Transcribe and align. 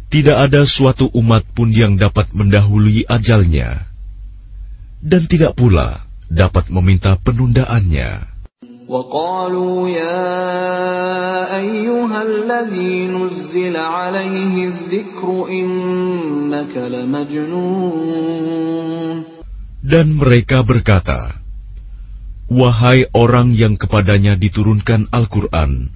Tidak 0.07 0.39
ada 0.39 0.63
suatu 0.63 1.11
umat 1.19 1.43
pun 1.51 1.67
yang 1.75 1.99
dapat 1.99 2.31
mendahului 2.31 3.11
ajalnya, 3.11 3.90
dan 5.02 5.26
tidak 5.26 5.58
pula 5.58 6.06
dapat 6.30 6.70
meminta 6.70 7.18
penundaannya. 7.18 8.32
Dan 19.82 20.08
mereka 20.16 20.58
berkata, 20.62 21.42
Wahai 22.52 23.08
orang 23.16 23.56
yang 23.56 23.80
kepadanya 23.80 24.36
diturunkan 24.36 25.08
Al-Quran, 25.08 25.88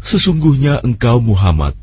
sesungguhnya 0.00 0.80
engkau 0.80 1.20
Muhammad 1.20 1.76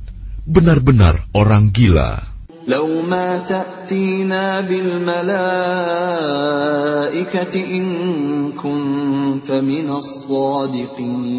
benar-benar 0.45 1.29
orang 1.37 1.69
gila. 1.69 2.34
لو 2.68 3.02
ما 3.02 3.38
تأتينا 3.48 4.60
بالملائكة 4.60 5.34
إن 7.54 7.86
كنت 8.52 9.50
من 9.50 9.90
الصادقين 9.90 11.30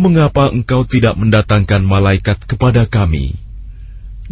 Mengapa 0.00 0.48
engkau 0.48 0.88
tidak 0.88 1.12
mendatangkan 1.20 1.84
malaikat 1.84 2.40
kepada 2.48 2.88
kami, 2.88 3.36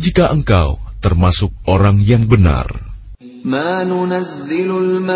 jika 0.01 0.33
engkau 0.33 0.81
termasuk 1.05 1.53
orang 1.69 2.01
yang 2.01 2.25
benar? 2.25 2.92
ما 3.45 3.83
ننزل 3.83 4.71
الملائكة 4.79 5.11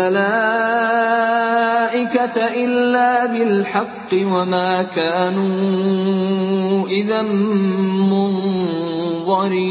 إلا 2.35 3.11
بالحق 3.31 4.11
وما 4.11 4.71
كانوا 4.91 6.83
إذا 6.87 7.21
منظرين 8.11 9.63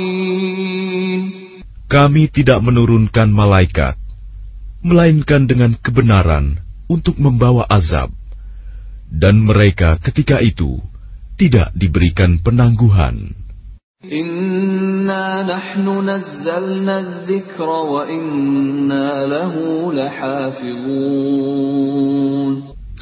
Kami 1.92 2.32
tidak 2.32 2.64
menurunkan 2.64 3.28
malaikat, 3.28 4.00
melainkan 4.80 5.44
dengan 5.44 5.76
kebenaran 5.76 6.56
untuk 6.88 7.20
membawa 7.20 7.68
azab, 7.68 8.16
dan 9.12 9.44
mereka 9.44 10.00
ketika 10.00 10.40
itu 10.40 10.80
tidak 11.36 11.68
diberikan 11.76 12.40
penangguhan. 12.40 13.36
إنا 14.02 15.46
نحن 15.46 15.86
نزلنا 16.10 16.94
الذكر 17.00 17.68
وإنا 17.70 19.26
له 19.26 19.54
لحافظون 19.94 21.42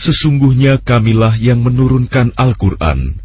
Sesungguhnya 0.01 0.81
kamilah 0.81 1.37
yang 1.37 1.61
menurunkan 1.61 2.33
Al-Quran, 2.33 3.21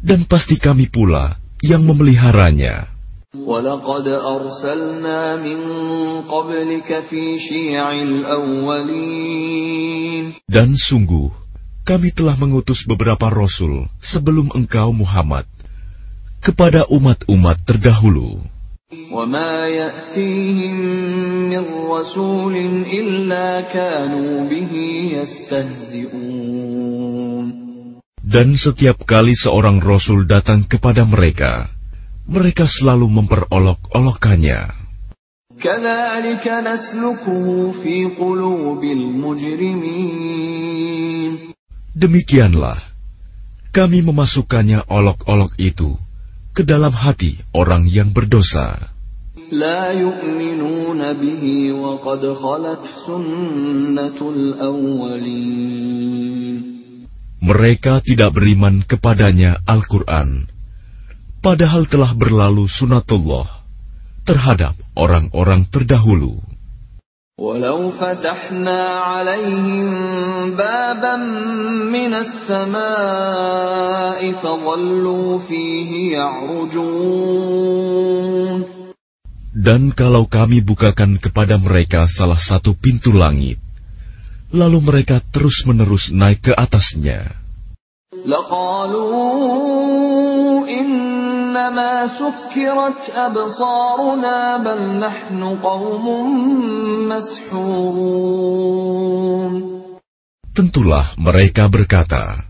dan 0.00 0.24
pasti 0.24 0.56
kami 0.56 0.88
pula 0.88 1.36
yang 1.60 1.84
memeliharanya. 1.84 2.88
ولقد 3.30 4.08
أرسلنا 4.08 5.36
من 5.38 5.60
قبلك 6.26 6.88
في 7.06 7.38
شيع 7.38 7.92
الأولين 8.02 9.44
Dan 10.50 10.74
sungguh, 10.74 11.30
kami 11.86 12.10
telah 12.16 12.34
mengutus 12.34 12.82
beberapa 12.90 13.30
rasul 13.30 13.86
sebelum 14.02 14.50
engkau 14.50 14.90
Muhammad 14.90 15.46
kepada 16.45 16.85
umat-umat 16.93 17.57
terdahulu. 17.65 18.37
Dan 28.25 28.47
setiap 28.61 28.97
kali 29.09 29.33
seorang 29.33 29.81
rasul 29.81 30.29
datang 30.29 30.69
kepada 30.69 31.01
mereka, 31.01 31.73
mereka 32.29 32.69
selalu 32.69 33.09
memperolok-olokkannya. 33.09 34.85
Demikianlah, 41.95 42.77
kami 43.71 44.03
memasukkannya 44.03 44.83
olok-olok 44.91 45.55
itu 45.57 46.04
ke 46.54 46.62
dalam 46.66 46.92
hati 46.92 47.38
orang 47.54 47.86
yang 47.86 48.10
berdosa. 48.14 48.90
لا 49.50 49.90
يؤمنون 49.90 51.00
به 51.18 51.42
وقد 51.74 52.22
خلت 52.38 52.82
سنة 53.06 54.18
الأولين 54.34 55.90
Mereka 57.40 58.04
tidak 58.04 58.36
beriman 58.36 58.84
kepadanya 58.84 59.64
Al-Quran, 59.64 60.44
padahal 61.40 61.88
telah 61.88 62.12
berlalu 62.12 62.68
sunatullah 62.68 63.64
terhadap 64.28 64.76
orang-orang 64.92 65.64
terdahulu. 65.72 66.44
ولو 67.40 67.90
فتحنا 67.96 68.80
عليهم 69.00 69.86
بابا 70.56 71.16
من 71.88 72.12
السماء 72.14 72.82
فظلوا 74.32 75.38
فيه 75.48 76.12
يعرجون 76.12 77.60
Dan 79.60 79.92
kalau 79.92 80.24
kami 80.24 80.64
bukakan 80.64 81.20
kepada 81.20 81.60
mereka 81.60 82.08
salah 82.08 82.40
satu 82.40 82.72
pintu 82.72 83.12
langit, 83.12 83.60
lalu 84.54 84.80
mereka 84.80 85.20
terus-menerus 85.20 86.08
naik 86.16 86.40
ke 86.48 86.52
atasnya, 86.56 87.40
لقالوا 88.26 89.20
إنما 91.54 91.92
سكرت 92.18 93.00
أبصارنا 93.14 94.36
بل 94.66 94.80
نحن 94.98 95.40
قوم 95.62 96.06
مسحورون 97.08 98.90
tentulah 100.60 101.16
mereka 101.16 101.72
berkata, 101.72 102.44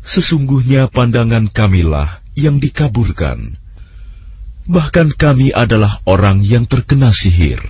Sesungguhnya 0.00 0.88
pandangan 0.88 1.52
kamilah 1.52 2.24
yang 2.32 2.56
dikaburkan. 2.56 3.60
Bahkan 4.64 5.12
kami 5.20 5.52
adalah 5.52 6.00
orang 6.08 6.40
yang 6.40 6.64
terkena 6.64 7.12
sihir. 7.12 7.60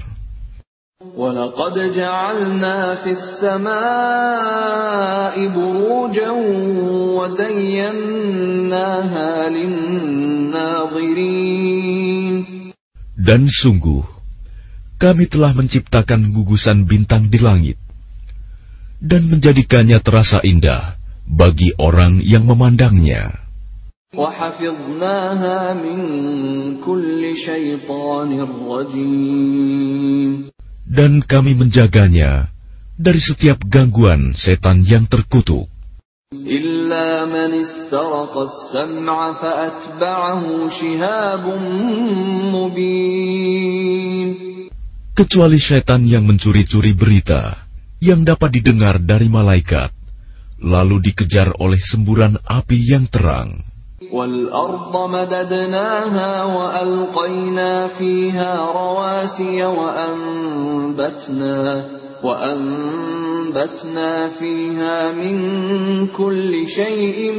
ولقد 1.14 1.96
جعلنا 1.96 2.94
في 2.94 3.10
السماء 3.16 3.72
بروجا 5.48 6.30
وزيناها 7.16 8.68
للناظرين 9.48 11.00
Dan 13.20 13.48
sungguh, 13.48 14.04
kami 15.00 15.24
telah 15.28 15.56
menciptakan 15.56 16.36
gugusan 16.36 16.84
bintang 16.84 17.32
di 17.32 17.36
langit 17.40 17.80
dan 19.00 19.24
menjadikannya 19.28 20.04
terasa 20.04 20.44
indah 20.44 21.00
bagi 21.24 21.72
orang 21.80 22.20
yang 22.20 22.44
memandangnya. 22.44 23.40
وحفظناها 24.10 25.74
من 25.78 25.98
كل 26.82 27.22
شيطان 27.46 28.30
رجيم 28.66 30.50
Dan 30.84 31.22
kami 31.22 31.54
menjaganya 31.54 32.50
dari 32.98 33.20
setiap 33.22 33.62
gangguan 33.64 34.34
setan 34.36 34.84
yang 34.84 35.06
terkutuk. 35.06 35.70
إلا 36.30 37.26
من 37.26 37.50
استرق 37.58 38.34
السمع 38.38 39.18
فأتبعه 39.42 40.42
شهاب 40.70 41.44
مبين 42.54 44.30
kecuali 45.20 45.58
setan 45.58 46.06
yang 46.06 46.22
mencuri-curi 46.24 46.94
berita 46.94 47.66
yang 48.00 48.24
dapat 48.24 48.56
didengar 48.56 49.02
dari 49.02 49.28
malaikat, 49.28 49.92
lalu 50.64 51.12
dikejar 51.12 51.52
oleh 51.60 51.76
semburan 51.76 52.40
api 52.40 52.78
yang 52.78 53.04
terang. 53.10 53.60
والأرض 54.00 55.10
مددناها 55.10 56.44
وألقينا 56.44 57.88
فيها 58.00 58.72
رواسي 58.72 59.64
وأنبتنا 59.64 61.56
وأنبتنا 62.24 64.12
فيها 64.40 65.12
من 65.12 65.36
كل 66.16 66.52
شيء 66.68 67.32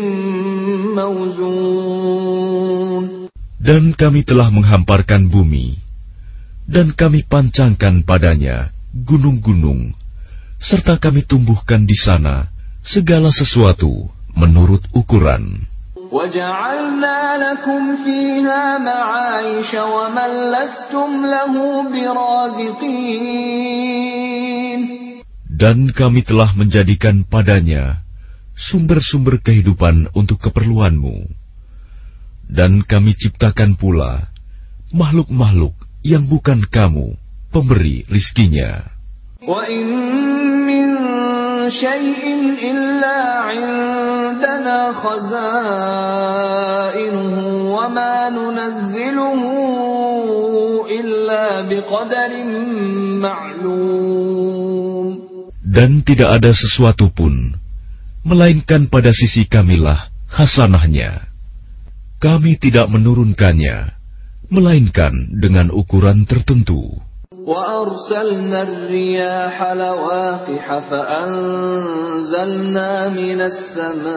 موزون 0.94 2.52
Dan 3.62 3.94
kami 3.94 4.26
telah 4.26 4.50
menghamparkan 4.50 5.30
bumi, 5.30 5.78
dan 6.66 6.98
kami 6.98 7.22
pancangkan 7.30 8.02
padanya 8.02 8.74
gunung-gunung, 8.90 9.94
serta 10.58 10.98
kami 10.98 11.22
tumbuhkan 11.30 11.86
di 11.86 11.94
sana 11.94 12.50
segala 12.82 13.30
sesuatu 13.30 14.10
menurut 14.34 14.82
ukuran. 14.98 15.62
وجعلنا 16.16 17.20
لكم 17.38 17.82
فيها 18.04 18.78
معايش 18.78 19.72
ومن 19.76 20.32
لستم 20.56 21.12
له 21.26 21.54
برازقين 21.92 23.42
Dan 25.62 25.94
kami 25.94 26.26
telah 26.26 26.58
menjadikan 26.58 27.22
padanya 27.22 28.02
sumber-sumber 28.58 29.38
kehidupan 29.46 30.10
untuk 30.18 30.42
keperluanmu. 30.42 31.30
Dan 32.50 32.82
kami 32.82 33.14
ciptakan 33.14 33.78
pula 33.78 34.34
makhluk-makhluk 34.90 35.78
yang 36.02 36.26
bukan 36.26 36.66
kamu 36.66 37.14
pemberi 37.54 38.10
rizkinya. 38.10 38.90
وإن 39.42 39.86
من 40.65 40.65
شيء 41.70 42.24
إلا 42.72 43.18
عندنا 43.50 44.80
خزائنه 45.04 46.32
وما 47.76 48.16
ننزله 48.30 49.42
إلا 51.00 51.46
بقدر 51.70 52.32
معلوم 53.26 54.52
Dan 55.72 56.04
tidak 56.04 56.44
ada 56.44 56.52
sesuatu 56.52 57.16
pun, 57.16 57.56
melainkan 58.28 58.92
pada 58.92 59.16
sisi 59.16 59.48
kamilah 59.48 60.12
hasanahnya. 60.28 61.32
Kami 62.20 62.60
tidak 62.60 62.92
menurunkannya, 62.92 63.96
melainkan 64.52 65.32
dengan 65.40 65.72
ukuran 65.72 66.28
tertentu. 66.28 67.00
وأرسلنا 67.46 68.64
الرياح 68.64 69.74
لواقح 69.74 70.80
فأنزلنا 70.90 72.92
من 73.10 73.42
السماء 73.42 74.16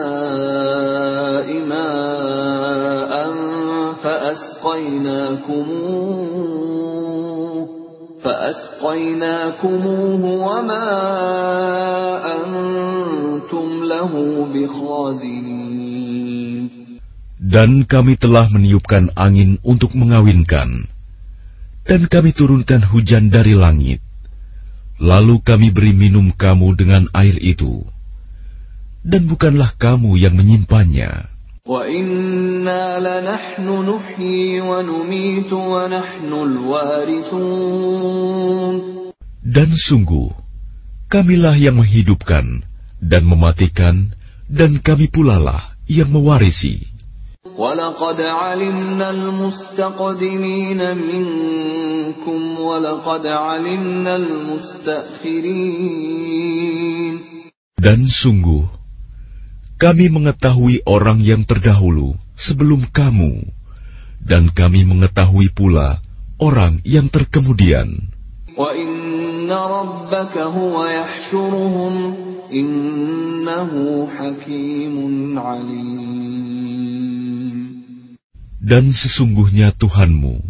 ماء 1.65 3.13
فأسقيناكموه 4.03 5.45
فأسقيناكموه 8.23 10.23
وما 10.47 10.87
أنتم 12.35 13.67
له 13.83 14.13
بخازنين 14.53 15.65
Dan 17.45 17.85
kami 17.85 18.17
telah 18.17 18.49
meniupkan 18.49 19.13
angin 19.13 19.61
untuk 19.61 19.93
mengawinkan, 19.93 20.89
dan 21.90 22.06
kami 22.06 22.30
turunkan 22.30 22.86
hujan 22.86 23.34
dari 23.34 23.58
langit. 23.58 23.98
Lalu 25.02 25.42
kami 25.42 25.74
beri 25.74 25.90
minum 25.90 26.30
kamu 26.30 26.78
dengan 26.78 27.10
air 27.10 27.34
itu, 27.42 27.82
dan 29.02 29.26
bukanlah 29.26 29.74
kamu 29.74 30.14
yang 30.14 30.38
menyimpannya. 30.38 31.26
Dan 39.40 39.68
sungguh, 39.74 40.28
kamilah 41.10 41.56
yang 41.58 41.74
menghidupkan 41.74 42.46
dan 43.02 43.22
mematikan, 43.26 44.14
dan 44.46 44.78
kami 44.78 45.10
pulalah 45.10 45.74
yang 45.90 46.14
mewarisi. 46.14 46.86
وَلَقَدْ 47.49 48.19
عَلِمْنَا 48.21 49.09
الْمُسْتَقْدِمِينَ 49.09 50.81
مِنكُمْ 50.97 52.39
وَلَقَدْ 52.59 53.25
عَلِمْنَا 53.27 54.15
الْمُسْتَأْخِرِينَ 54.15 55.53
Dan 57.79 58.09
sungguh, 58.09 58.65
kami 59.77 60.09
mengetahui 60.11 60.83
orang 60.89 61.21
yang 61.21 61.45
terdahulu 61.47 62.17
sebelum 62.33 62.91
kamu, 62.91 63.45
dan 64.25 64.49
kami 64.51 64.83
mengetahui 64.83 65.53
pula 65.53 66.01
orang 66.41 66.81
yang 66.83 67.07
terkemudian. 67.13 68.09
وَإِنَّ 68.55 69.51
رَبَّكَ 69.51 70.33
هُوَ 70.33 70.75
Dan 78.61 78.95
sesungguhnya 78.95 79.75
Tuhanmu, 79.77 80.41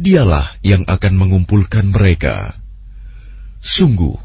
dialah 0.00 0.56
yang 0.64 0.84
akan 0.88 1.14
mengumpulkan 1.16 1.90
mereka. 1.92 2.56
Sungguh, 3.60 4.16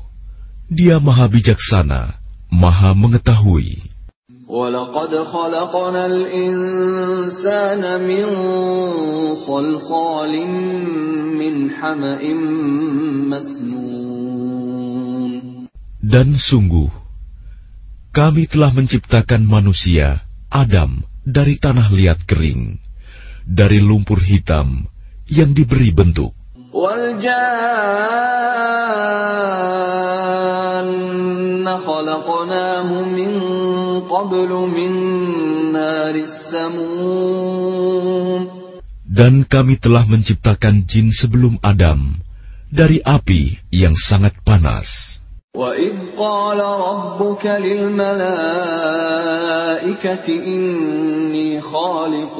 dia 0.71 0.99
maha 1.01 1.27
bijaksana, 1.27 2.15
maha 2.51 2.95
mengetahui. 2.95 3.91
وَلَقَدْ 4.51 5.11
خَلَقْنَا 5.31 6.03
الْإِنسَانَ 6.11 7.83
مِنْ 8.03 8.27
صَلْصَالٍ 9.47 10.33
مِنْ 11.39 11.55
حَمَإٍ 11.71 12.23
مَسْنُونٍ 13.31 13.71
Dan 16.03 16.35
sungguh, 16.35 16.91
kami 18.11 18.51
telah 18.51 18.75
menciptakan 18.75 19.47
manusia, 19.47 20.27
Adam, 20.51 20.99
dari 21.23 21.55
tanah 21.55 21.87
liat 21.95 22.27
kering, 22.27 22.75
dari 23.45 23.79
lumpur 23.81 24.21
hitam 24.21 24.85
yang 25.27 25.55
diberi 25.55 25.91
bentuk. 25.91 26.33
وَالْجَانَّ 26.71 27.31
خَلَقْنَاهُ 31.67 32.89
مِنْ 33.11 33.31
قَبْلُ 34.07 34.51
مِنْ 34.71 34.91
نَارِ 35.75 36.15
السَّمُومِ 36.15 37.41
Dan 39.11 39.43
kami 39.43 39.75
telah 39.75 40.07
menciptakan 40.07 40.87
jin 40.87 41.11
sebelum 41.11 41.59
Adam 41.59 42.15
dari 42.71 43.03
api 43.03 43.59
yang 43.67 43.91
sangat 43.99 44.39
panas. 44.47 44.87
وَإِذْ 45.51 46.15
قَالَ 46.15 46.59
رَبُّكَ 46.63 47.43
لِلْمَلَائِكَةِ 47.43 48.27
إِنِّي 50.31 51.59
خَالِقٌ 51.59 52.39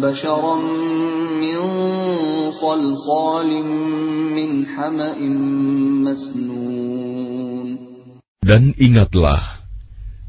بَشَرًا 0.00 0.56
مِّن 1.42 1.58
صَلْصَالٍ 2.56 3.50
مِّنْ 4.36 4.50
حَمَإٍ 4.66 5.18
مَّسْنُونٍ 6.06 7.68
Dan 8.46 8.78
ingatlah 8.78 9.66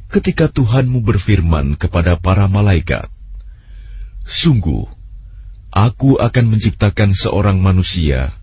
ketika 0.10 0.50
Tuhanmu 0.50 1.06
berfirman 1.06 1.78
kepada 1.78 2.18
para 2.18 2.50
malaikat, 2.50 3.12
Sungguh, 4.28 4.84
aku 5.72 6.20
akan 6.20 6.46
menciptakan 6.52 7.16
seorang 7.16 7.64
manusia 7.64 8.36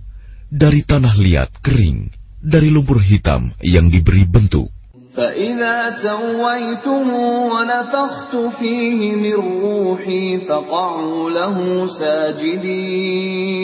dari 0.49 0.87
tanah 0.87 1.19
liat 1.19 1.50
kering, 1.61 2.09
dari 2.41 2.73
lumpur 2.73 3.03
hitam 3.03 3.53
yang 3.61 3.93
diberi 3.93 4.25
bentuk. 4.25 4.71
فإذا 5.19 6.03
سويته 6.03 7.09
ونفخت 7.55 8.33
فيه 8.59 9.00
من 9.17 9.35
روحي 9.62 10.38
فقعوا 10.49 11.31
له 11.31 11.87
ساجدين 11.99 13.55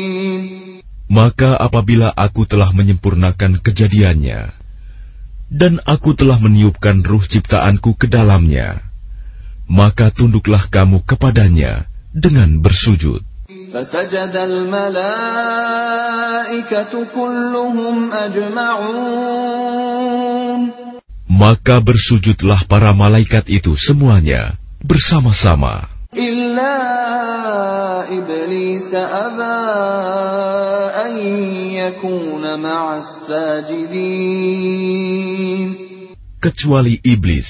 Maka 1.11 1.59
apabila 1.59 2.15
aku 2.15 2.47
telah 2.47 2.71
menyempurnakan 2.71 3.59
kejadiannya, 3.67 4.55
dan 5.51 5.83
aku 5.83 6.15
telah 6.15 6.39
meniupkan 6.39 7.03
ruh 7.03 7.27
ciptaanku 7.27 7.99
ke 7.99 8.07
dalamnya, 8.07 8.79
maka 9.67 10.15
tunduklah 10.15 10.71
kamu 10.71 11.03
kepadanya 11.03 11.91
dengan 12.15 12.63
bersujud. 12.63 13.27
فسجد 13.71 14.35
الملائكة 14.35 15.31
كلهم 17.15 18.13
أجمعون 18.13 19.51
maka 21.36 21.84
bersujudlah 21.84 22.64
para 22.72 22.96
malaikat 22.96 23.44
itu 23.52 23.76
semuanya 23.76 24.56
bersama-sama. 24.80 25.92
Kecuali 36.40 37.04
iblis, 37.04 37.50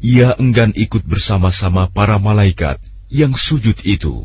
ia 0.00 0.32
enggan 0.40 0.72
ikut 0.72 1.04
bersama-sama 1.04 1.92
para 1.92 2.16
malaikat 2.16 2.80
yang 3.12 3.36
sujud 3.36 3.76
itu. 3.84 4.24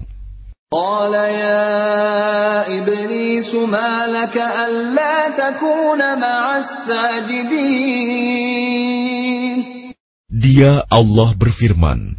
قال 0.72 1.12
يا 1.12 2.64
إبليس 2.80 3.54
ما 3.68 4.06
لك 4.08 4.36
ألا 4.40 5.36
تكون 5.36 6.00
مع 6.00 6.56
الساجدين 6.56 8.12
Dia 10.32 10.82
Allah 10.88 11.36
berfirman, 11.36 12.16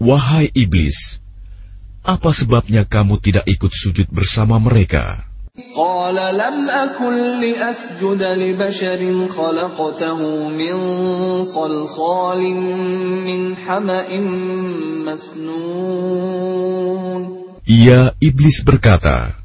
Wahai 0.00 0.48
iblis, 0.54 1.20
apa 2.06 2.32
sebabnya 2.32 2.86
kamu 2.88 3.18
tidak 3.20 3.44
ikut 3.50 3.68
sujud 3.74 4.08
bersama 4.08 4.56
mereka? 4.62 5.26
قال 5.76 6.14
لم 6.14 6.70
أكن 6.70 7.40
لأسجد 7.40 8.22
لبشر 8.22 9.28
خلقته 9.28 10.18
من 10.48 10.74
صلصال 11.44 12.40
من 13.26 13.56
حمأ 13.56 14.08
مسنون 15.06 16.50
Ia 17.70 18.18
iblis 18.18 18.66
berkata, 18.66 19.38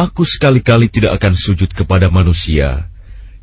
Aku 0.00 0.24
sekali-kali 0.24 0.88
tidak 0.88 1.20
akan 1.20 1.36
sujud 1.36 1.68
kepada 1.76 2.08
manusia 2.08 2.88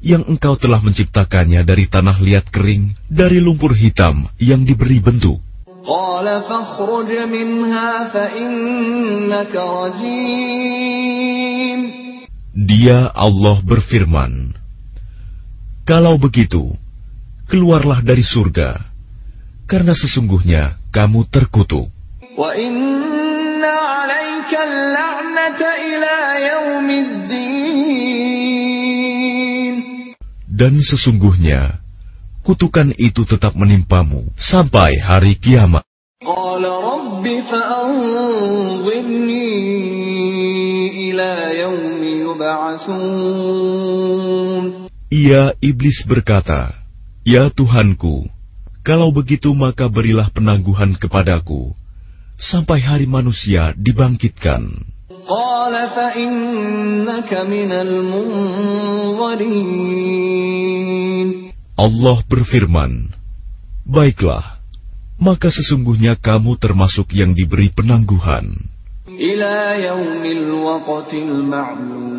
yang 0.02 0.26
engkau 0.26 0.58
telah 0.58 0.82
menciptakannya 0.82 1.62
dari 1.62 1.86
tanah 1.86 2.18
liat 2.18 2.50
kering, 2.50 2.98
dari 3.06 3.38
lumpur 3.38 3.78
hitam 3.78 4.26
yang 4.42 4.66
diberi 4.66 4.98
bentuk. 4.98 5.38
قال 5.87 6.27
فاخرج 6.43 7.11
منها 7.31 8.11
فإنك 8.11 9.55
رجيم. 9.55 10.67
Dia 12.57 13.13
Allah 13.15 13.63
berfirman, 13.63 14.57
Kalau 15.87 16.19
begitu, 16.19 16.75
keluarlah 17.47 18.03
dari 18.03 18.27
surga, 18.27 18.83
karena 19.71 19.95
sesungguhnya 19.95 20.83
kamu 20.91 21.31
terkutuk. 21.31 21.95
Dan 30.57 30.81
sesungguhnya, 30.83 31.86
kutukan 32.46 32.90
itu 32.98 33.22
tetap 33.26 33.54
menimpamu 33.54 34.26
sampai 34.38 34.98
hari 35.02 35.36
kiamat. 35.38 35.84
قال 36.22 36.62
رب 36.62 37.26
فأنظرني 37.50 39.50
إلى 41.10 41.32
يوم 41.66 42.02
يبعثون 42.30 43.82
Ia 45.12 45.52
iblis 45.60 46.08
berkata, 46.08 46.72
Ya 47.28 47.52
Tuhanku, 47.52 48.32
kalau 48.86 49.12
begitu 49.12 49.52
maka 49.52 49.92
berilah 49.92 50.32
penangguhan 50.32 50.96
kepadaku, 50.96 51.76
sampai 52.40 52.80
hari 52.80 53.04
manusia 53.10 53.76
dibangkitkan. 53.76 54.72
قال 55.28 55.90
فإنك 55.90 57.34
من 57.48 57.72
المنظرين 57.72 58.72
Allah 61.78 62.22
berfirman, 62.30 63.10
Baiklah, 63.88 64.60
maka 65.18 65.50
sesungguhnya 65.50 66.16
kamu 66.18 66.58
termasuk 66.62 67.14
yang 67.14 67.34
diberi 67.34 67.70
penangguhan. 67.74 68.70
إلى 69.12 69.84
يوم 69.86 70.24
الوقت 70.26 71.14
المعلوم 71.14 72.10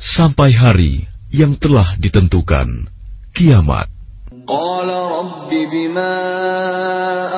Sampai 0.00 0.56
hari 0.56 1.04
yang 1.28 1.60
telah 1.60 1.92
ditentukan, 2.00 2.88
kiamat. 3.36 3.88
قال 4.50 4.90
رب 4.90 5.46
بما 5.52 6.16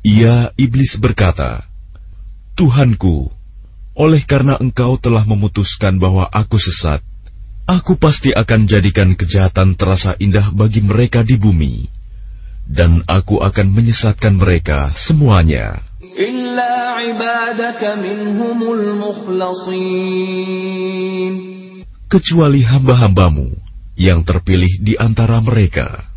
Ia 0.02 0.50
iblis 0.58 0.98
berkata, 0.98 1.68
Tuhanku, 2.58 3.30
oleh 3.98 4.24
karena 4.26 4.58
engkau 4.58 4.98
telah 4.98 5.28
memutuskan 5.28 6.00
bahwa 6.00 6.26
aku 6.32 6.58
sesat, 6.58 7.04
aku 7.70 7.96
pasti 8.00 8.34
akan 8.34 8.66
jadikan 8.68 9.14
kejahatan 9.14 9.78
terasa 9.78 10.16
indah 10.18 10.50
bagi 10.52 10.82
mereka 10.82 11.22
di 11.22 11.38
bumi, 11.38 11.86
dan 12.68 13.06
aku 13.08 13.40
akan 13.40 13.68
menyesatkan 13.72 14.36
mereka 14.36 14.92
semuanya. 14.98 15.86
Kecuali 22.12 22.62
hamba-hambamu 22.68 23.48
yang 23.96 24.28
terpilih 24.28 24.84
di 24.84 25.00
antara 25.00 25.40
mereka. 25.40 26.11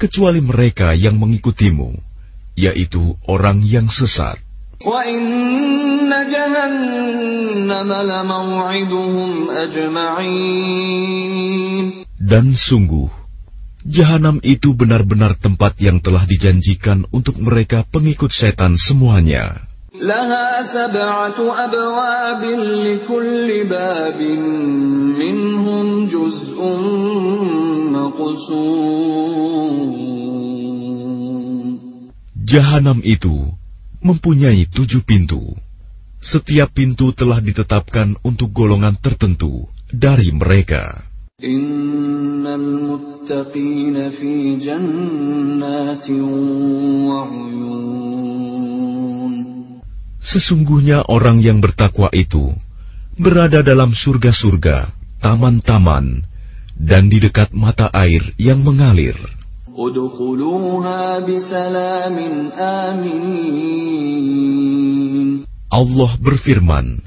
kecuali 0.00 0.40
mereka 0.44 0.92
yang 0.92 1.16
mengikutimu, 1.16 1.96
yaitu 2.56 3.16
orang 3.26 3.64
yang 3.64 3.88
sesat. 3.88 4.36
وإن 4.76 6.12
جهنم 6.12 7.90
لموعدهم 7.92 9.50
أجمعين 9.50 11.06
Dan 12.20 12.52
sungguh, 12.52 13.08
jahanam 13.88 14.36
itu 14.44 14.76
benar-benar 14.76 15.40
tempat 15.40 15.80
yang 15.80 16.02
telah 16.04 16.28
dijanjikan 16.28 17.08
untuk 17.08 17.40
mereka 17.40 17.88
pengikut 17.88 18.28
setan 18.36 18.76
semuanya. 18.76 19.64
لها 19.96 20.62
سبعة 20.76 21.40
أبواب 21.64 22.42
لكل 22.84 23.48
باب 23.64 24.20
منهم 25.16 26.06
جزء 26.08 26.58
مقسوم 27.96 29.69
Jahanam 32.51 32.99
itu 33.07 33.47
mempunyai 34.03 34.67
tujuh 34.67 35.07
pintu. 35.07 35.55
Setiap 36.19 36.75
pintu 36.75 37.15
telah 37.15 37.39
ditetapkan 37.39 38.19
untuk 38.27 38.51
golongan 38.51 38.99
tertentu 38.99 39.71
dari 39.87 40.35
mereka. 40.35 41.07
Sesungguhnya 50.21 51.07
orang 51.07 51.39
yang 51.39 51.63
bertakwa 51.63 52.11
itu 52.11 52.51
berada 53.15 53.63
dalam 53.63 53.95
surga-surga, 53.95 54.91
taman-taman, 55.23 56.27
dan 56.75 57.07
di 57.07 57.23
dekat 57.23 57.55
mata 57.55 57.87
air 57.95 58.35
yang 58.35 58.59
mengalir. 58.59 59.15
ادخلوها 59.76 61.20
بسلام 61.20 62.16
آمنين 62.86 64.46
Allah 65.66 66.14
berfirman, 66.22 67.02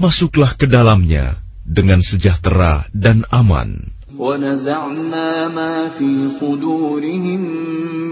Masuklah 0.00 0.58
ke 0.58 0.66
dalamnya 0.66 1.38
dengan 1.62 2.02
sejahtera 2.02 2.90
dan 2.90 3.22
aman. 3.30 3.94
ونزعنا 4.14 5.48
ما 5.48 5.88
في 5.98 6.38
صدورهم 6.38 7.40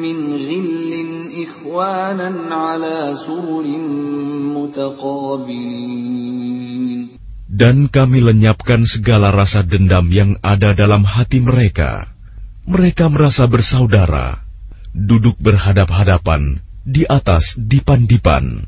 من 0.02 0.18
غل 0.34 0.92
إخوانا 1.46 2.30
على 2.54 3.14
سرر 3.26 3.66
متقابلين 5.62 6.42
Dan 7.52 7.86
kami 7.92 8.18
lenyapkan 8.24 8.82
segala 8.88 9.30
rasa 9.30 9.62
dendam 9.62 10.10
yang 10.10 10.34
ada 10.42 10.74
dalam 10.74 11.06
hati 11.06 11.38
mereka. 11.38 12.10
mereka 12.67 13.07
merasa 13.07 13.47
bersaudara, 13.47 14.43
duduk 14.91 15.39
berhadap-hadapan 15.39 16.59
di 16.83 17.07
atas 17.07 17.55
dipan-dipan. 17.55 18.67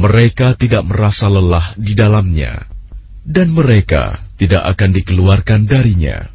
Mereka 0.00 0.48
tidak 0.54 0.82
merasa 0.86 1.26
lelah 1.26 1.74
di 1.74 1.92
dalamnya, 1.98 2.70
dan 3.26 3.50
mereka 3.50 4.30
tidak 4.38 4.62
akan 4.78 4.90
dikeluarkan 4.94 5.66
darinya. 5.66 6.30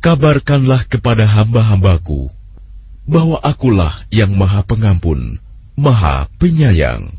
Kabarkanlah 0.00 0.88
kepada 0.88 1.28
hamba-hambaku 1.28 2.32
bahwa 3.04 3.36
akulah 3.44 4.08
yang 4.08 4.32
maha 4.32 4.64
pengampun, 4.64 5.36
maha 5.76 6.24
penyayang. 6.40 7.12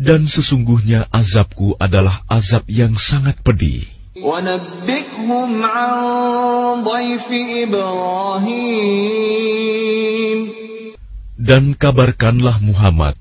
Dan 0.00 0.20
sesungguhnya 0.26 1.06
azabku 1.12 1.78
adalah 1.78 2.26
azab 2.26 2.66
yang 2.66 2.96
sangat 2.98 3.38
pedih. 3.46 3.99
ونبئهم 4.19 5.63
عن 5.63 5.91
ضيف 6.83 7.27
إبراهيم 7.67 8.95
Dan 11.35 11.75
kabarkanlah 11.77 12.57
Muhammad 12.63 13.13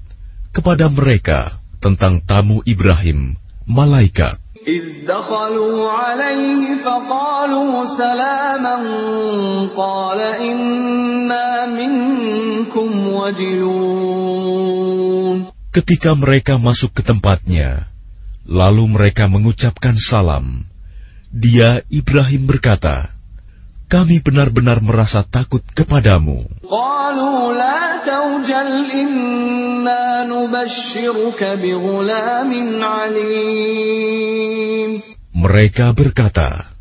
kepada 0.54 0.86
mereka 0.88 1.58
tentang 1.82 2.22
tamu 2.24 2.62
Ibrahim, 2.64 3.36
malaikat. 3.68 4.38
إذ 4.64 5.04
دخلوا 5.04 5.76
عليه 5.92 6.80
فقالوا 6.80 7.84
سلاما 8.00 8.76
قال 9.76 10.20
إنا 10.40 11.68
منكم 11.68 12.90
وجلون 13.12 14.64
Ketika 15.74 16.14
mereka 16.14 16.54
masuk 16.56 16.94
ke 16.96 17.02
tempatnya, 17.04 17.90
lalu 18.46 18.88
mereka 18.94 19.26
mengucapkan 19.28 19.98
salam. 19.98 20.70
Dia, 21.29 21.85
Ibrahim 21.93 22.49
berkata, 22.49 23.13
kami 23.85 24.21
benar-benar 24.21 24.81
merasa 24.81 25.21
takut 25.21 25.61
kepadamu. 25.77 26.45
Mereka 35.33 35.85
berkata, 35.93 36.73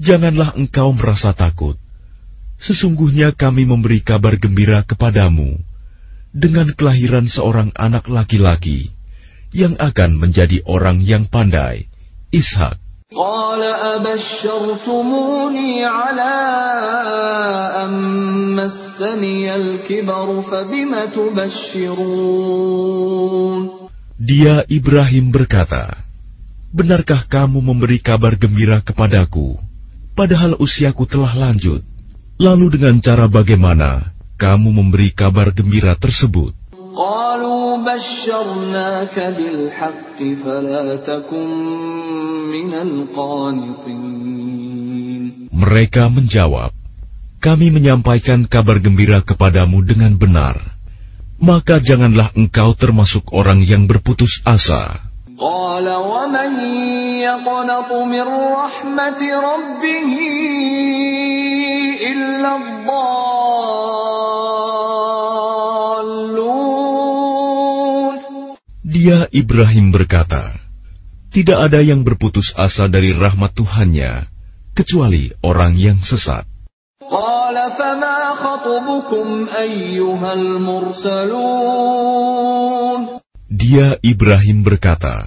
Janganlah 0.00 0.56
engkau 0.56 0.90
merasa 0.96 1.36
takut. 1.36 1.76
Sesungguhnya 2.64 3.36
kami 3.36 3.68
memberi 3.68 4.00
kabar 4.00 4.40
gembira 4.40 4.82
kepadamu 4.88 5.60
dengan 6.32 6.72
kelahiran 6.72 7.28
seorang 7.28 7.70
anak 7.76 8.08
laki-laki 8.08 8.88
yang 9.52 9.76
akan 9.76 10.16
menjadi 10.16 10.64
orang 10.64 11.04
yang 11.04 11.28
pandai, 11.28 11.92
Ishak. 12.32 12.80
قال 13.11 13.63
أبشرتموني 13.95 15.79
على 15.85 16.35
أن 17.87 17.93
مسني 18.51 19.55
الكبر 19.55 20.41
فبم 20.41 21.05
تبشرون 21.15 22.77
Dia 24.17 24.65
Ibrahim 24.67 25.31
berkata, 25.31 26.03
Benarkah 26.73 27.23
kamu 27.31 27.63
memberi 27.63 28.03
kabar 28.03 28.35
gembira 28.35 28.83
kepadaku, 28.83 29.55
padahal 30.17 30.59
usiaku 30.59 31.07
telah 31.07 31.31
lanjut? 31.31 31.79
Lalu 32.35 32.75
dengan 32.75 32.99
cara 32.99 33.31
bagaimana 33.31 34.11
kamu 34.35 34.67
memberi 34.73 35.15
kabar 35.15 35.55
gembira 35.55 35.95
tersebut? 35.95 36.60
قالوا 36.91 37.77
بشرناك 37.77 39.15
بالحق 39.19 40.19
فلا 40.43 40.95
تكن 40.95 41.49
من 42.51 42.73
القانطين 42.73 44.27
Mereka 45.57 46.13
menjawab, 46.13 46.69
Kami 47.37 47.69
menyampaikan 47.73 48.45
kabar 48.49 48.77
gembira 48.81 49.21
kepadamu 49.21 49.81
dengan 49.85 50.13
benar. 50.17 50.57
Maka 51.37 51.77
janganlah 51.81 52.33
engkau 52.33 52.73
termasuk 52.73 53.29
orang 53.33 53.61
yang 53.61 53.85
berputus 53.85 54.41
asa. 54.45 55.07
قال 55.37 55.85
ومن 55.85 56.51
يقنط 57.21 57.91
من 57.93 58.27
رحمة 58.57 59.21
ربه 59.21 60.13
إلا 62.09 62.51
الضالون 62.57 64.00
Dia 68.92 69.24
Ibrahim 69.32 69.88
berkata, 69.88 70.52
Tidak 71.32 71.56
ada 71.56 71.80
yang 71.80 72.04
berputus 72.04 72.52
asa 72.52 72.92
dari 72.92 73.16
rahmat 73.16 73.56
Tuhannya, 73.56 74.28
kecuali 74.76 75.32
orang 75.40 75.80
yang 75.80 75.96
sesat. 76.04 76.44
Dia 83.48 83.86
Ibrahim 84.04 84.58
berkata, 84.60 85.24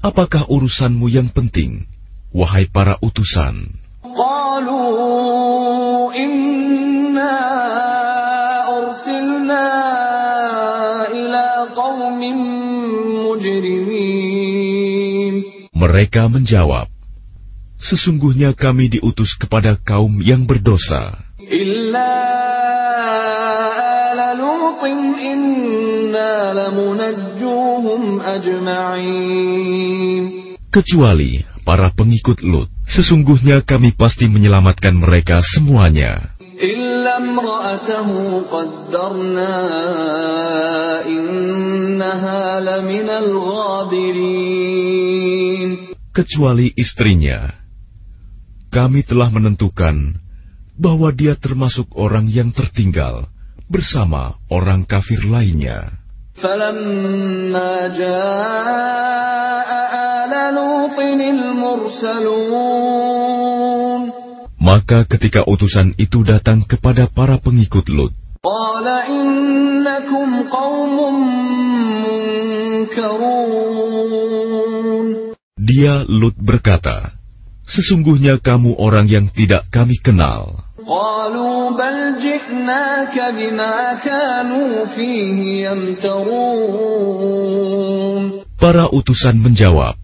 Apakah 0.00 0.48
urusanmu 0.48 1.04
yang 1.12 1.28
penting, 1.36 1.84
wahai 2.32 2.64
para 2.72 2.96
utusan? 3.04 3.83
Mereka 15.74 16.30
menjawab, 16.30 16.94
Sesungguhnya 17.84 18.56
kami 18.56 18.88
diutus 18.88 19.36
kepada 19.36 19.76
kaum 19.76 20.22
yang 20.24 20.48
berdosa. 20.48 21.20
Kecuali 30.72 31.32
para 31.62 31.88
pengikut 31.92 32.38
Lut, 32.40 32.72
sesungguhnya 32.88 33.60
kami 33.68 33.92
pasti 33.92 34.26
menyelamatkan 34.32 34.96
mereka 34.96 35.44
semuanya 35.44 36.32
kecuali 46.13 46.73
istrinya. 46.75 47.53
Kami 48.69 49.01
telah 49.01 49.29
menentukan 49.33 50.19
bahwa 50.77 51.09
dia 51.11 51.35
termasuk 51.35 51.89
orang 51.97 52.29
yang 52.29 52.53
tertinggal 52.53 53.27
bersama 53.69 54.37
orang 54.49 54.85
kafir 54.85 55.21
lainnya. 55.25 55.99
فلما 56.39 57.87
جاء 57.99 59.69
آل 60.23 60.33
لوط 60.55 60.99
المرسلون 61.19 62.39
Maka 64.59 65.07
ketika 65.07 65.47
utusan 65.47 65.95
itu 65.97 66.19
datang 66.23 66.67
kepada 66.67 67.07
para 67.11 67.39
pengikut 67.39 67.87
Lut, 67.89 68.13
قال 68.43 68.87
إنكم 68.87 70.47
قوم 70.47 70.97
منكرون 72.07 73.92
Dia 75.64 76.04
Lut 76.04 76.36
berkata, 76.36 77.16
Sesungguhnya 77.64 78.36
kamu 78.36 78.76
orang 78.76 79.08
yang 79.08 79.32
tidak 79.32 79.64
kami 79.72 79.96
kenal. 80.04 80.60
Para 88.60 88.84
utusan 88.92 89.36
menjawab, 89.40 89.96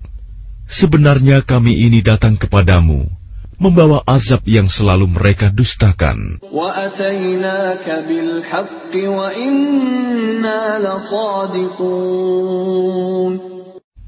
Sebenarnya 0.70 1.44
kami 1.44 1.76
ini 1.76 2.00
datang 2.00 2.40
kepadamu 2.40 3.20
membawa 3.60 4.00
azab 4.08 4.40
yang 4.48 4.64
selalu 4.72 5.04
mereka 5.04 5.52
dustakan 5.52 6.40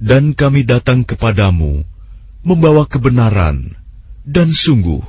Dan 0.01 0.37
kami 0.37 0.61
datang 0.61 1.01
kepadamu, 1.01 1.81
membawa 2.45 2.85
kebenaran, 2.85 3.73
dan 4.21 4.53
sungguh, 4.53 5.01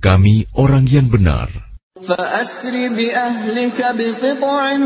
kami 0.00 0.48
orang 0.56 0.88
yang 0.88 1.12
benar. 1.12 1.70
فأسر 2.00 2.96
بأهلك 2.96 3.76
بقطع 3.76 4.76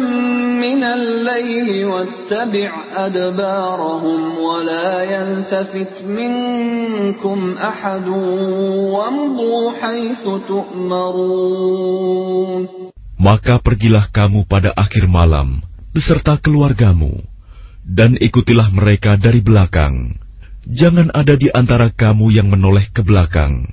من 0.59 0.83
الليل 0.83 1.85
واتبع 1.87 2.70
أدبارهم 3.07 4.38
ولا 4.38 5.03
يلتفت 5.03 6.05
منكم 6.05 7.38
أحد 7.55 8.09
وامضوا 8.90 9.73
حيث 9.79 10.25
تؤمرون 10.51 11.55
Maka 13.14 13.62
pergilah 13.62 14.11
kamu 14.11 14.42
pada 14.51 14.75
akhir 14.75 15.07
malam 15.07 15.62
beserta 15.94 16.35
keluargamu, 16.42 17.23
dan 17.88 18.16
ikutilah 18.16 18.73
mereka 18.73 19.20
dari 19.20 19.44
belakang. 19.44 20.16
Jangan 20.64 21.12
ada 21.12 21.37
di 21.37 21.53
antara 21.53 21.92
kamu 21.92 22.33
yang 22.33 22.49
menoleh 22.49 22.88
ke 22.88 23.05
belakang, 23.05 23.68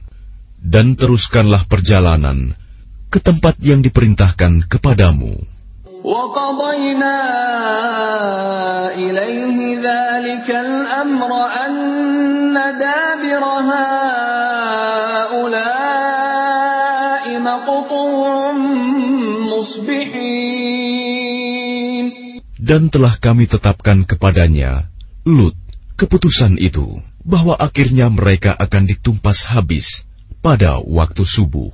dan 0.60 1.00
teruskanlah 1.00 1.64
perjalanan 1.72 2.52
ke 3.08 3.24
tempat 3.24 3.56
yang 3.64 3.80
diperintahkan 3.80 4.68
kepadamu. 4.68 5.40
وقضينا 6.02 7.18
إليه 8.98 9.58
ذلك 9.86 10.48
الأمر 10.50 11.32
أن 11.46 12.58
دابر 12.58 13.44
هؤلاء 13.46 14.05
dan 22.67 22.91
telah 22.91 23.15
kami 23.23 23.47
tetapkan 23.47 24.03
kepadanya, 24.03 24.91
Lut, 25.23 25.55
keputusan 25.95 26.59
itu, 26.59 26.99
bahwa 27.23 27.55
akhirnya 27.55 28.11
mereka 28.11 28.59
akan 28.59 28.91
ditumpas 28.91 29.39
habis 29.47 29.87
pada 30.43 30.83
waktu 30.83 31.23
subuh. 31.23 31.71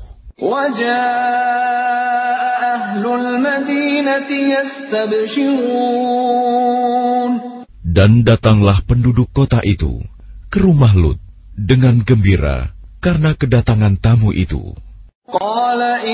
Dan 7.81 8.11
datanglah 8.24 8.78
penduduk 8.85 9.33
kota 9.33 9.64
itu 9.64 10.05
ke 10.52 10.61
rumah 10.61 10.92
Lut 10.92 11.16
dengan 11.57 12.05
gembira 12.05 12.76
karena 13.00 13.33
kedatangan 13.33 13.96
tamu 13.96 14.37
itu. 14.37 14.76
Qala 15.24 16.05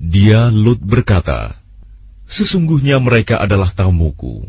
dia 0.00 0.50
Lut 0.50 0.80
berkata, 0.82 1.60
Sesungguhnya 2.30 3.02
mereka 3.02 3.42
adalah 3.42 3.74
tamuku, 3.74 4.46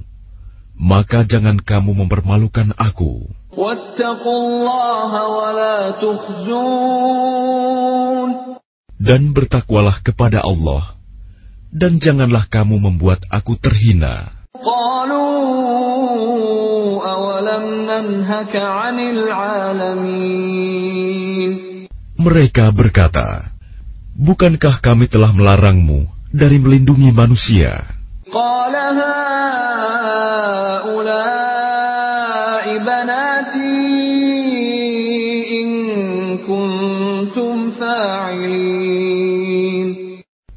maka 0.78 1.26
jangan 1.26 1.58
kamu 1.58 2.06
mempermalukan 2.06 2.78
aku. 2.78 3.26
Dan 9.02 9.22
bertakwalah 9.34 9.98
kepada 10.06 10.46
Allah, 10.46 10.94
dan 11.74 11.98
janganlah 11.98 12.46
kamu 12.46 12.78
membuat 12.78 13.26
aku 13.34 13.58
terhina. 13.58 14.46
Mereka 22.18 22.74
berkata, 22.74 23.54
Bukankah 24.18 24.82
kami 24.82 25.06
telah 25.10 25.30
melarangmu 25.34 26.10
dari 26.34 26.58
melindungi 26.58 27.10
manusia? 27.14 27.86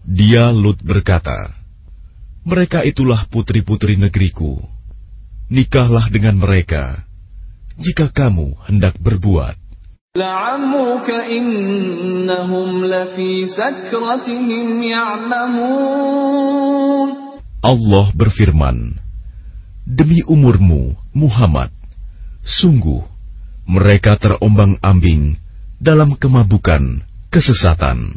Dia 0.04 0.44
Lut 0.48 0.80
berkata, 0.80 1.52
Mereka 2.44 2.85
itulah 2.88 3.28
putri-putri 3.28 4.00
negeriku. 4.00 4.61
Nikahlah 5.52 6.09
dengan 6.09 6.40
mereka, 6.40 7.04
jika 7.78 8.10
kamu 8.10 8.54
hendak 8.70 8.94
berbuat. 9.02 9.58
Allah 17.64 18.06
berfirman, 18.14 18.76
Demi 19.84 20.22
umurmu, 20.24 20.96
Muhammad, 21.12 21.68
sungguh 22.40 23.02
mereka 23.68 24.16
terombang-ambing 24.16 25.37
dalam 25.82 26.16
kemabukan 26.16 27.02
kesesatan. 27.28 28.16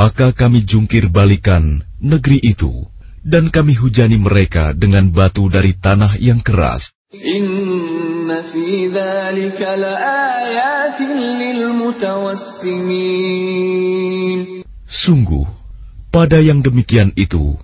Maka 0.00 0.32
kami 0.32 0.64
jungkir 0.64 1.12
balikan 1.12 1.84
negeri 2.00 2.40
itu, 2.40 2.88
dan 3.20 3.52
kami 3.52 3.76
hujani 3.76 4.16
mereka 4.16 4.72
dengan 4.72 5.12
batu 5.12 5.44
dari 5.52 5.76
tanah 5.76 6.16
yang 6.16 6.40
keras. 6.40 6.88
Sungguh, 14.88 15.46
pada 16.08 16.38
yang 16.40 16.64
demikian 16.64 17.12
itu, 17.20 17.60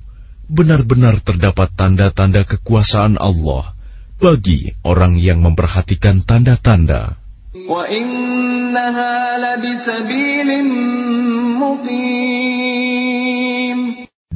benar-benar 0.52 1.24
terdapat 1.24 1.72
tanda-tanda 1.72 2.44
kekuasaan 2.44 3.16
Allah 3.16 3.72
bagi 4.20 4.76
orang 4.84 5.16
yang 5.16 5.40
memperhatikan 5.40 6.20
tanda-tanda. 6.20 7.16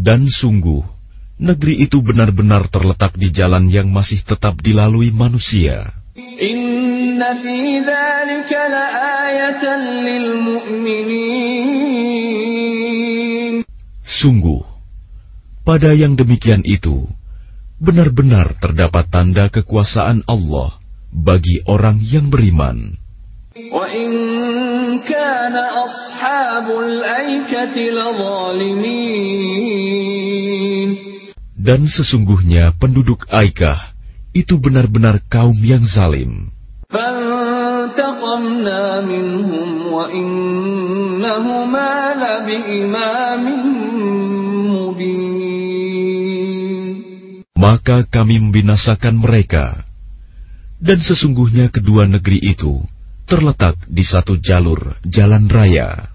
Dan 0.00 0.20
sungguh, 0.32 0.80
negeri 1.36 1.84
itu 1.84 2.00
benar-benar 2.00 2.72
terletak 2.72 3.20
di 3.20 3.28
jalan 3.28 3.68
yang 3.68 3.92
masih 3.92 4.24
tetap 4.24 4.56
dilalui 4.64 5.12
manusia. 5.12 5.92
Sungguh, 14.00 14.64
pada 15.68 15.92
yang 15.92 16.16
demikian 16.16 16.64
itu, 16.64 17.04
benar-benar 17.76 18.56
terdapat 18.56 19.04
tanda 19.12 19.52
kekuasaan 19.52 20.24
Allah 20.24 20.80
bagi 21.12 21.60
orang 21.68 22.00
yang 22.00 22.32
beriman. 22.32 22.96
وإن 23.55 24.09
كان 25.07 25.55
أصحاب 25.55 26.67
الأيكة 26.79 27.75
لظالمين 27.95 29.35
Dan 31.65 31.89
sesungguhnya 31.89 32.77
penduduk 32.77 33.25
Aikah 33.31 33.95
itu 34.35 34.59
benar-benar 34.61 35.23
kaum 35.31 35.55
yang 35.63 35.87
zalim. 35.87 36.51
فانتقمنا 36.91 39.01
منهم 39.01 39.69
وإنهما 39.89 41.91
لبإمام 42.21 43.43
مبين 44.69 45.45
maka 47.55 48.03
kami 48.05 48.37
membinasakan 48.37 49.17
mereka. 49.17 49.81
Dan 50.77 51.01
sesungguhnya 51.01 51.73
kedua 51.73 52.05
negeri 52.05 52.37
itu 52.45 52.85
terletak 53.30 53.78
di 53.86 54.02
satu 54.02 54.42
jalur 54.42 54.98
jalan 55.06 55.46
raya. 55.46 56.10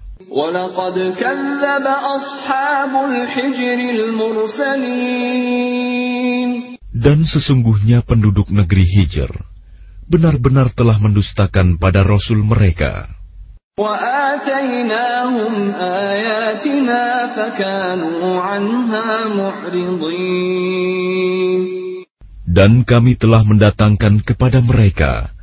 Dan 6.92 7.18
sesungguhnya 7.24 8.04
penduduk 8.04 8.52
negeri 8.52 8.84
Hijr 8.84 9.32
benar-benar 10.06 10.76
telah 10.76 11.00
mendustakan 11.00 11.80
pada 11.80 12.04
Rasul 12.04 12.44
mereka. 12.44 13.08
Dan 22.46 22.72
kami 22.88 23.12
telah 23.20 23.42
mendatangkan 23.44 24.14
kepada 24.24 24.58
mereka 24.64 25.35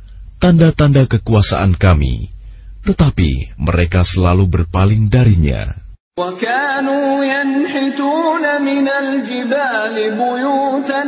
tanda-tanda 0.43 1.05
kekuasaan 1.07 1.75
kami, 1.75 2.31
tetapi 2.87 3.59
mereka 3.59 4.07
selalu 4.07 4.47
berpaling 4.47 5.11
darinya. 5.11 5.89
وكانوا 6.19 7.23
ينحتون 7.23 8.43
من 8.59 8.87
الجبال 8.87 9.95
بيوتا 10.19 11.03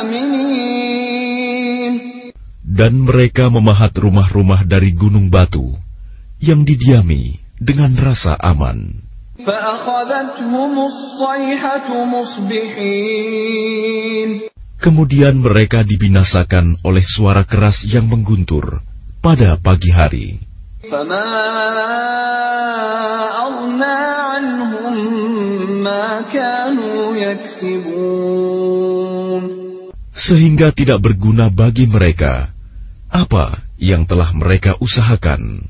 آمنين 0.00 1.92
Dan 2.76 3.08
mereka 3.08 3.48
memahat 3.48 3.92
rumah-rumah 3.96 4.68
dari 4.68 4.92
gunung 4.92 5.32
batu 5.32 5.72
yang 6.44 6.60
didiami 6.60 7.40
dengan 7.56 7.96
rasa 7.96 8.36
aman. 8.36 9.00
Kemudian 14.81 15.37
mereka 15.37 15.85
dibinasakan 15.85 16.81
oleh 16.81 17.05
suara 17.05 17.45
keras 17.45 17.85
yang 17.85 18.09
mengguntur 18.09 18.81
pada 19.21 19.53
pagi 19.61 19.93
hari. 19.93 20.41
Sehingga 30.17 30.73
tidak 30.73 30.99
berguna 31.05 31.53
bagi 31.53 31.85
mereka 31.85 32.49
apa 33.13 33.61
yang 33.77 34.09
telah 34.09 34.33
mereka 34.33 34.81
usahakan. 34.81 35.69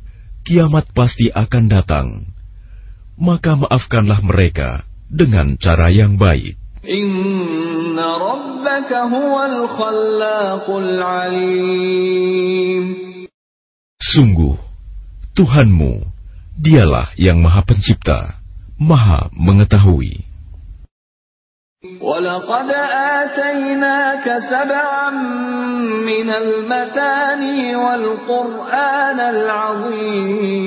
kiamat 0.47 0.89
pasti 0.95 1.29
akan 1.29 1.65
datang. 1.69 2.07
Maka 3.21 3.53
maafkanlah 3.59 4.23
mereka 4.25 4.87
dengan 5.11 5.59
cara 5.59 5.91
yang 5.93 6.17
baik. 6.17 6.57
Sungguh, 14.01 14.57
Tuhanmu, 15.37 15.93
dialah 16.57 17.13
yang 17.21 17.37
maha 17.37 17.61
pencipta, 17.61 18.41
maha 18.81 19.29
mengetahui. 19.29 20.30
ولقد 22.00 22.70
آتيناك 23.20 24.26
سبعا 24.50 25.10
من 26.02 26.28
المثاني 26.30 27.76
والقرآن 27.76 29.20
العظيم 29.20 30.66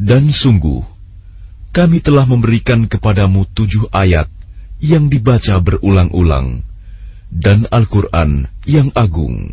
Dan 0.00 0.32
sungguh, 0.32 0.80
kami 1.76 2.00
telah 2.00 2.24
memberikan 2.24 2.88
kepadamu 2.88 3.44
tujuh 3.52 3.92
ayat 3.92 4.32
yang 4.80 5.12
dibaca 5.12 5.60
berulang-ulang, 5.60 6.64
dan 7.28 7.68
Al-Quran 7.68 8.48
yang 8.64 8.88
agung. 8.96 9.52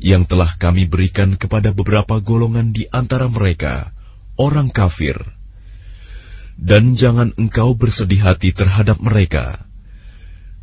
yang 0.00 0.24
telah 0.24 0.56
kami 0.56 0.88
berikan 0.88 1.36
kepada 1.36 1.76
beberapa 1.76 2.18
golongan 2.24 2.72
di 2.72 2.88
antara 2.88 3.28
mereka, 3.28 3.92
orang 4.40 4.72
kafir. 4.72 5.20
Dan 6.56 6.96
jangan 6.96 7.36
engkau 7.36 7.76
bersedih 7.76 8.24
hati 8.24 8.56
terhadap 8.56 8.96
mereka, 9.00 9.68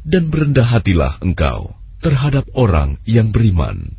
dan 0.02 0.34
berendah 0.34 0.66
hatilah 0.66 1.22
engkau 1.22 1.78
terhadap 2.02 2.50
orang 2.58 2.98
yang 3.06 3.30
beriman. 3.30 3.94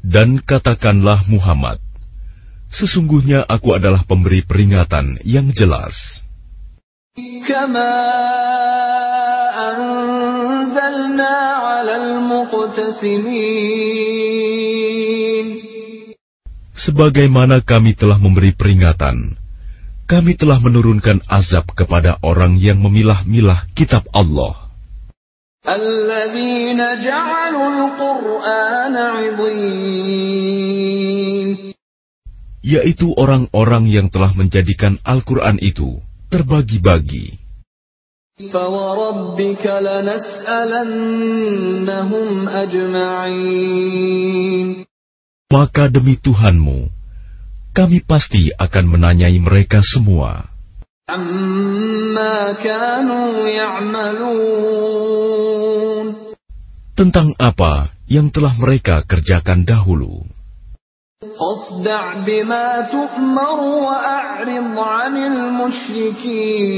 Dan 0.00 0.42
katakanlah 0.42 1.24
Muhammad, 1.28 1.78
Sesungguhnya 2.70 3.42
aku 3.50 3.74
adalah 3.74 4.06
pemberi 4.06 4.46
peringatan 4.46 5.18
yang 5.26 5.50
jelas. 5.50 6.22
Sebagaimana 16.80 17.60
kami 17.60 17.92
telah 17.98 18.16
memberi 18.16 18.54
peringatan, 18.54 19.34
kami 20.06 20.38
telah 20.38 20.62
menurunkan 20.62 21.26
azab 21.26 21.74
kepada 21.74 22.22
orang 22.22 22.54
yang 22.56 22.78
memilah-milah 22.78 23.66
kitab 23.74 24.06
Allah. 24.14 24.70
Alladzina 25.66 26.96
ja'alul 27.02 27.98
yaitu 32.60 33.12
orang-orang 33.16 33.88
yang 33.88 34.12
telah 34.12 34.32
menjadikan 34.36 35.00
Al-Quran 35.04 35.56
itu 35.60 36.00
terbagi-bagi. 36.28 37.40
Maka 45.50 45.84
demi 45.90 46.14
Tuhanmu, 46.16 46.78
kami 47.76 47.98
pasti 48.06 48.48
akan 48.54 48.84
menanyai 48.86 49.36
mereka 49.42 49.84
semua. 49.84 50.48
Tentang 56.96 57.28
apa 57.36 57.92
yang 58.08 58.32
telah 58.32 58.54
mereka 58.56 59.02
kerjakan 59.04 59.68
dahulu. 59.68 60.39
فاصدع 61.25 62.27
بما 62.27 62.67
تؤمر 62.91 63.59
وأعرض 63.59 64.79
عن 64.79 65.13
المشركين 65.17 66.75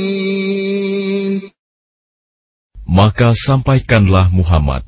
Maka 2.87 3.35
sampaikanlah 3.35 4.31
Muhammad 4.31 4.81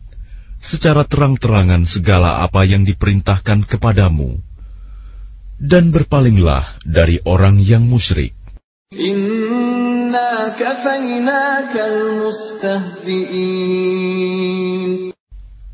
secara 0.64 1.04
terang-terangan 1.06 1.84
segala 1.86 2.42
apa 2.42 2.64
yang 2.66 2.88
diperintahkan 2.88 3.68
kepadamu, 3.70 4.40
dan 5.60 5.92
berpalinglah 5.92 6.80
dari 6.88 7.20
orang 7.28 7.60
yang 7.60 7.84
musyrik. 7.86 8.34
إنا 8.90 10.58
كفيناك 10.58 11.76
المستهزئين 11.78 13.30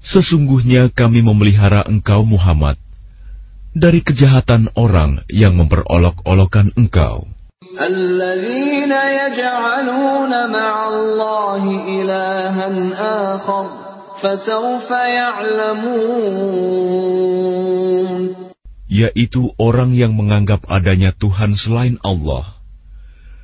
Sesungguhnya 0.05 0.91
kami 0.91 1.23
memelihara 1.23 1.87
engkau 1.87 2.27
Muhammad 2.27 2.75
dari 3.75 3.99
kejahatan 3.99 4.71
orang 4.79 5.27
yang 5.27 5.59
memperolok-olokan 5.59 6.71
engkau. 6.79 7.27
الذين 7.75 8.87
يجعلون 8.91 10.31
مع 10.31 10.73
الله 10.87 11.63
إلها 11.83 12.67
آخر 13.35 13.65
فسوف 14.23 14.89
يعلمون 14.91 16.45
yaitu 18.85 19.51
orang 19.59 19.91
yang 19.91 20.15
menganggap 20.15 20.63
adanya 20.71 21.11
Tuhan 21.19 21.57
selain 21.59 21.99
Allah. 21.99 22.55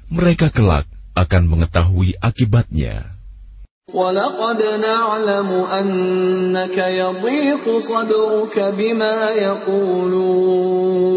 Mereka 0.07 0.55
kelak 0.55 0.87
akan 1.11 1.51
mengetahui 1.51 2.15
akibatnya. 2.23 3.14
ولقد 3.93 4.61
نعلم 4.79 5.49
أنك 5.51 6.77
يضيق 6.77 7.65
صدرك 7.77 8.55
بما 8.59 9.29
يقولون 9.35 11.11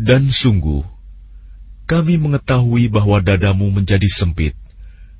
Dan 0.00 0.32
sungguh, 0.32 0.80
kami 1.84 2.16
mengetahui 2.16 2.88
bahwa 2.88 3.20
dadamu 3.20 3.68
menjadi 3.68 4.08
sempit 4.16 4.56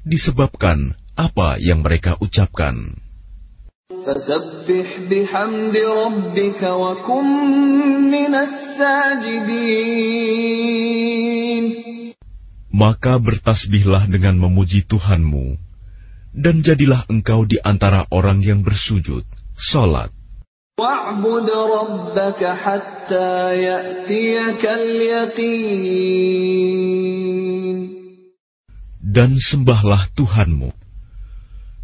disebabkan 0.09 0.97
apa 1.15 1.61
yang 1.61 1.85
mereka 1.85 2.17
ucapkan. 2.19 2.97
فسبح 4.01 5.13
بحمد 5.13 5.77
ربك 5.77 6.63
وكن 6.63 7.27
من 8.09 8.33
الساجدين 8.33 10.01
Maka 12.71 13.21
bertasbihlah 13.21 14.09
dengan 14.09 14.41
memuji 14.41 14.89
Tuhanmu, 14.89 15.61
dan 16.36 16.60
jadilah 16.60 17.08
engkau 17.08 17.48
di 17.48 17.56
antara 17.64 18.04
orang 18.12 18.44
yang 18.44 18.60
bersujud, 18.60 19.24
salat. 19.56 20.12
Dan 29.16 29.32
sembahlah 29.40 30.12
Tuhanmu, 30.12 30.76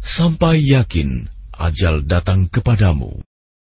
sampai 0.04 0.60
yakin 0.60 1.32
ajal 1.56 2.04
datang 2.04 2.52
kepadamu. 2.52 3.24